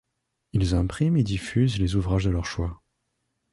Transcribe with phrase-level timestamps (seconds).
[0.53, 2.81] Ils impriment et diffusent les ouvrages de leur choix.